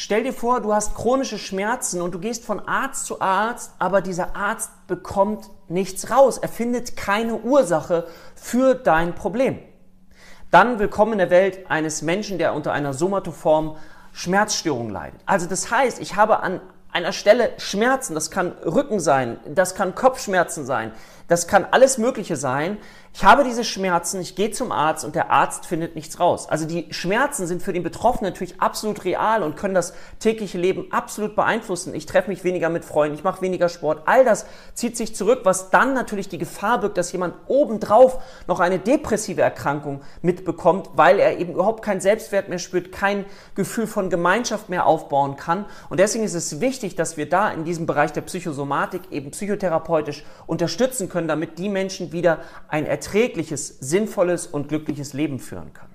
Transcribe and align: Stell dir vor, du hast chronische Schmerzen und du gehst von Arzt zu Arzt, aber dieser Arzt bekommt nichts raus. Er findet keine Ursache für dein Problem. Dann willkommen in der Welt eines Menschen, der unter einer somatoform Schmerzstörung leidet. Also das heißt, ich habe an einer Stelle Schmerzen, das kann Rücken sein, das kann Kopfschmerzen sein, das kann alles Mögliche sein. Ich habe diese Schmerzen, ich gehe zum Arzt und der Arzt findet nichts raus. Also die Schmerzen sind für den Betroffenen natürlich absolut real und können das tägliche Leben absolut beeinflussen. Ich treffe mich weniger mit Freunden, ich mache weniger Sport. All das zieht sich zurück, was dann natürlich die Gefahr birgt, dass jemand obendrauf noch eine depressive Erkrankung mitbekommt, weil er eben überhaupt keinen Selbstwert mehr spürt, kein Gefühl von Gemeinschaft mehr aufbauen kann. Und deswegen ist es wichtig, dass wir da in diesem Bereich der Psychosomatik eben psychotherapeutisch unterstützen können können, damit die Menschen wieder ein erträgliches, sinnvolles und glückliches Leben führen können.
Stell 0.00 0.22
dir 0.22 0.32
vor, 0.32 0.60
du 0.60 0.72
hast 0.72 0.94
chronische 0.94 1.38
Schmerzen 1.38 2.00
und 2.00 2.14
du 2.14 2.20
gehst 2.20 2.44
von 2.44 2.60
Arzt 2.68 3.04
zu 3.04 3.20
Arzt, 3.20 3.72
aber 3.80 4.00
dieser 4.00 4.36
Arzt 4.36 4.70
bekommt 4.86 5.50
nichts 5.66 6.08
raus. 6.12 6.38
Er 6.38 6.48
findet 6.48 6.96
keine 6.96 7.34
Ursache 7.34 8.06
für 8.36 8.76
dein 8.76 9.16
Problem. 9.16 9.58
Dann 10.52 10.78
willkommen 10.78 11.14
in 11.14 11.18
der 11.18 11.30
Welt 11.30 11.68
eines 11.68 12.02
Menschen, 12.02 12.38
der 12.38 12.54
unter 12.54 12.72
einer 12.72 12.94
somatoform 12.94 13.76
Schmerzstörung 14.12 14.88
leidet. 14.90 15.20
Also 15.26 15.48
das 15.48 15.68
heißt, 15.68 15.98
ich 15.98 16.14
habe 16.14 16.44
an 16.44 16.60
einer 16.90 17.12
Stelle 17.12 17.50
Schmerzen, 17.58 18.14
das 18.14 18.30
kann 18.30 18.52
Rücken 18.64 19.00
sein, 19.00 19.38
das 19.46 19.74
kann 19.74 19.94
Kopfschmerzen 19.94 20.64
sein, 20.64 20.92
das 21.28 21.46
kann 21.46 21.66
alles 21.70 21.98
Mögliche 21.98 22.36
sein. 22.36 22.78
Ich 23.14 23.24
habe 23.24 23.42
diese 23.42 23.64
Schmerzen, 23.64 24.20
ich 24.20 24.36
gehe 24.36 24.52
zum 24.52 24.70
Arzt 24.70 25.04
und 25.04 25.14
der 25.14 25.30
Arzt 25.30 25.66
findet 25.66 25.96
nichts 25.96 26.20
raus. 26.20 26.48
Also 26.48 26.66
die 26.66 26.86
Schmerzen 26.90 27.46
sind 27.48 27.62
für 27.62 27.72
den 27.72 27.82
Betroffenen 27.82 28.30
natürlich 28.30 28.60
absolut 28.60 29.04
real 29.04 29.42
und 29.42 29.56
können 29.56 29.74
das 29.74 29.92
tägliche 30.20 30.56
Leben 30.56 30.92
absolut 30.92 31.34
beeinflussen. 31.34 31.94
Ich 31.94 32.06
treffe 32.06 32.30
mich 32.30 32.44
weniger 32.44 32.68
mit 32.68 32.84
Freunden, 32.84 33.16
ich 33.16 33.24
mache 33.24 33.42
weniger 33.42 33.68
Sport. 33.68 34.02
All 34.06 34.24
das 34.24 34.46
zieht 34.74 34.96
sich 34.96 35.16
zurück, 35.16 35.40
was 35.42 35.70
dann 35.70 35.94
natürlich 35.94 36.28
die 36.28 36.38
Gefahr 36.38 36.80
birgt, 36.80 36.96
dass 36.96 37.10
jemand 37.10 37.34
obendrauf 37.48 38.22
noch 38.46 38.60
eine 38.60 38.78
depressive 38.78 39.42
Erkrankung 39.42 40.00
mitbekommt, 40.22 40.90
weil 40.94 41.18
er 41.18 41.38
eben 41.38 41.54
überhaupt 41.54 41.82
keinen 41.82 42.00
Selbstwert 42.00 42.48
mehr 42.48 42.60
spürt, 42.60 42.92
kein 42.92 43.24
Gefühl 43.56 43.88
von 43.88 44.10
Gemeinschaft 44.10 44.68
mehr 44.68 44.86
aufbauen 44.86 45.36
kann. 45.36 45.66
Und 45.90 45.98
deswegen 45.98 46.24
ist 46.24 46.34
es 46.34 46.60
wichtig, 46.60 46.77
dass 46.94 47.16
wir 47.16 47.28
da 47.28 47.50
in 47.52 47.64
diesem 47.64 47.86
Bereich 47.86 48.12
der 48.12 48.22
Psychosomatik 48.22 49.02
eben 49.10 49.30
psychotherapeutisch 49.30 50.24
unterstützen 50.46 51.08
können 51.08 51.18
können, 51.18 51.26
damit 51.26 51.58
die 51.58 51.68
Menschen 51.68 52.12
wieder 52.12 52.38
ein 52.68 52.86
erträgliches, 52.86 53.76
sinnvolles 53.80 54.46
und 54.46 54.68
glückliches 54.68 55.14
Leben 55.14 55.40
führen 55.40 55.72
können. 55.72 55.87